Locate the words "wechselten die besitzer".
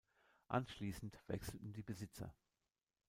1.27-2.33